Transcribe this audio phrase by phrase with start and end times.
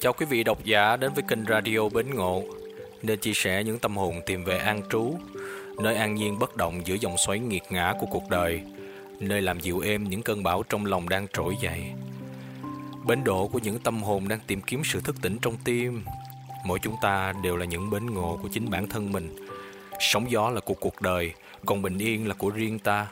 [0.00, 2.42] Chào quý vị độc giả đến với kênh Radio Bến Ngộ,
[3.02, 5.14] nơi chia sẻ những tâm hồn tìm về an trú,
[5.82, 8.62] nơi an nhiên bất động giữa dòng xoáy nghiệt ngã của cuộc đời,
[9.20, 11.82] nơi làm dịu êm những cơn bão trong lòng đang trỗi dậy.
[13.06, 16.04] Bến đỗ của những tâm hồn đang tìm kiếm sự thức tỉnh trong tim.
[16.66, 19.46] Mỗi chúng ta đều là những bến ngộ của chính bản thân mình.
[20.00, 21.32] Sóng gió là của cuộc đời,
[21.66, 23.06] còn bình yên là của riêng ta.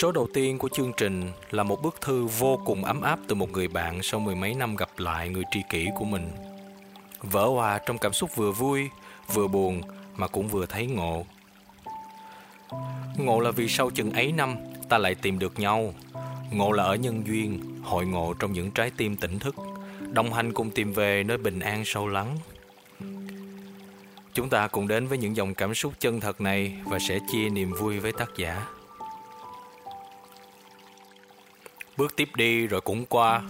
[0.00, 3.34] Số đầu tiên của chương trình là một bức thư vô cùng ấm áp từ
[3.34, 6.30] một người bạn sau mười mấy năm gặp lại người tri kỷ của mình.
[7.22, 8.88] Vỡ hòa trong cảm xúc vừa vui,
[9.32, 9.82] vừa buồn
[10.16, 11.24] mà cũng vừa thấy ngộ.
[13.16, 14.56] Ngộ là vì sau chừng ấy năm
[14.88, 15.94] ta lại tìm được nhau.
[16.50, 19.54] Ngộ là ở nhân duyên, hội ngộ trong những trái tim tỉnh thức,
[20.12, 22.38] đồng hành cùng tìm về nơi bình an sâu lắng.
[24.32, 27.48] Chúng ta cùng đến với những dòng cảm xúc chân thật này và sẽ chia
[27.48, 28.66] niềm vui với tác giả.
[31.96, 33.42] Bước tiếp đi rồi cũng qua.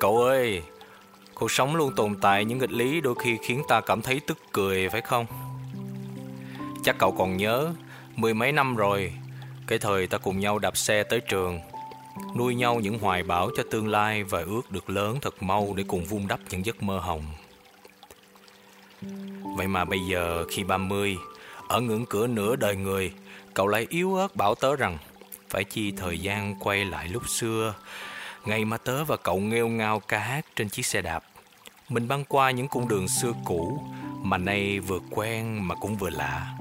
[0.00, 0.62] Cậu ơi,
[1.34, 4.38] cuộc sống luôn tồn tại những nghịch lý đôi khi khiến ta cảm thấy tức
[4.52, 5.26] cười phải không?
[6.84, 7.72] Chắc cậu còn nhớ,
[8.16, 9.12] mười mấy năm rồi,
[9.66, 11.60] cái thời ta cùng nhau đạp xe tới trường,
[12.36, 15.84] nuôi nhau những hoài bão cho tương lai và ước được lớn thật mau để
[15.88, 17.24] cùng vun đắp những giấc mơ hồng.
[19.56, 21.16] Vậy mà bây giờ khi 30,
[21.68, 23.12] ở ngưỡng cửa nửa đời người,
[23.54, 24.98] cậu lại yếu ớt bảo tớ rằng
[25.50, 27.74] phải chi thời gian quay lại lúc xưa,
[28.44, 31.24] ngày mà tớ và cậu nghêu ngao ca hát trên chiếc xe đạp.
[31.88, 33.82] Mình băng qua những cung đường xưa cũ
[34.22, 36.54] mà nay vừa quen mà cũng vừa lạ.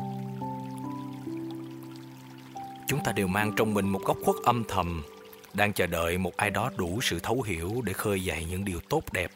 [2.87, 5.03] Chúng ta đều mang trong mình một góc khuất âm thầm,
[5.53, 8.79] đang chờ đợi một ai đó đủ sự thấu hiểu để khơi dậy những điều
[8.89, 9.31] tốt đẹp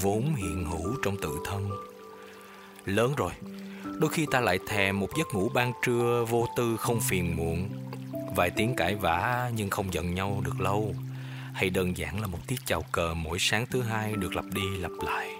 [0.00, 1.70] vốn hiện hữu trong tự thân.
[2.84, 3.32] Lớn rồi,
[3.84, 7.68] đôi khi ta lại thèm một giấc ngủ ban trưa vô tư không phiền muộn,
[8.34, 10.94] vài tiếng cãi vã nhưng không giận nhau được lâu,
[11.52, 14.78] hay đơn giản là một tiết chào cờ mỗi sáng thứ hai được lặp đi
[14.78, 15.30] lặp lại.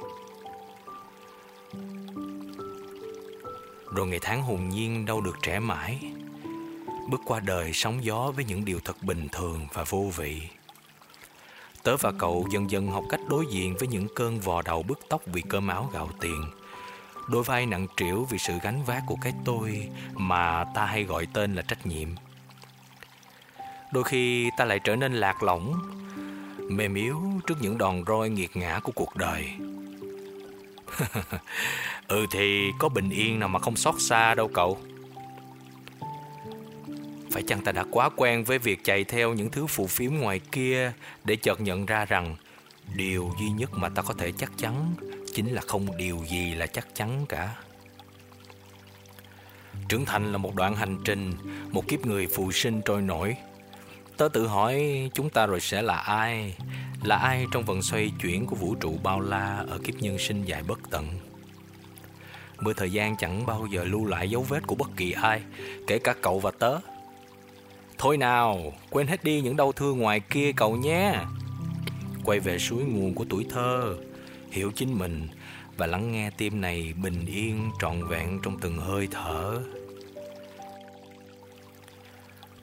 [3.94, 5.98] Rồi ngày tháng hồn nhiên đâu được trẻ mãi,
[7.10, 10.42] bước qua đời sóng gió với những điều thật bình thường và vô vị.
[11.82, 15.00] Tớ và cậu dần dần học cách đối diện với những cơn vò đầu bứt
[15.08, 16.44] tóc vì cơm áo gạo tiền.
[17.28, 21.26] Đôi vai nặng trĩu vì sự gánh vác của cái tôi mà ta hay gọi
[21.32, 22.08] tên là trách nhiệm.
[23.94, 25.74] Đôi khi ta lại trở nên lạc lõng,
[26.68, 29.48] mềm yếu trước những đòn roi nghiệt ngã của cuộc đời.
[32.08, 34.78] ừ thì có bình yên nào mà không xót xa đâu cậu.
[37.30, 40.40] Phải chăng ta đã quá quen với việc chạy theo những thứ phù phiếm ngoài
[40.52, 40.92] kia
[41.24, 42.36] để chợt nhận ra rằng
[42.94, 44.94] điều duy nhất mà ta có thể chắc chắn
[45.34, 47.54] chính là không điều gì là chắc chắn cả.
[49.88, 51.32] Trưởng thành là một đoạn hành trình,
[51.70, 53.36] một kiếp người phù sinh trôi nổi.
[54.16, 56.54] Tớ tự hỏi chúng ta rồi sẽ là ai?
[57.02, 60.44] Là ai trong vòng xoay chuyển của vũ trụ bao la ở kiếp nhân sinh
[60.44, 61.06] dài bất tận?
[62.60, 65.40] Mưa thời gian chẳng bao giờ lưu lại dấu vết của bất kỳ ai,
[65.86, 66.78] kể cả cậu và tớ.
[67.98, 71.14] Thôi nào, quên hết đi những đau thương ngoài kia cậu nhé.
[72.24, 73.96] Quay về suối nguồn của tuổi thơ,
[74.50, 75.28] hiểu chính mình
[75.76, 79.60] và lắng nghe tim này bình yên trọn vẹn trong từng hơi thở.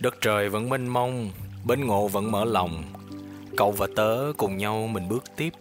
[0.02, 1.30] Đất trời vẫn mênh mông,
[1.66, 2.84] bến ngộ vẫn mở lòng.
[3.58, 5.54] Cậu và tớ cùng nhau mình bước tiếp.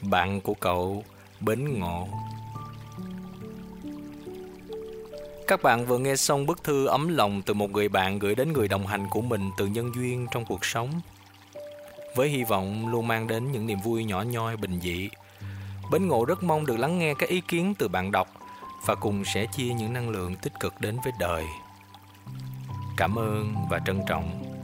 [0.00, 1.04] Bạn của cậu,
[1.40, 2.08] bến ngộ.
[5.46, 8.52] Các bạn vừa nghe xong bức thư ấm lòng từ một người bạn gửi đến
[8.52, 10.90] người đồng hành của mình từ nhân duyên trong cuộc sống.
[12.16, 15.08] Với hy vọng luôn mang đến những niềm vui nhỏ nhoi bình dị.
[15.90, 18.28] Bến Ngộ rất mong được lắng nghe các ý kiến từ bạn đọc
[18.86, 21.44] và cùng sẽ chia những năng lượng tích cực đến với đời.
[22.96, 24.55] Cảm ơn và trân trọng.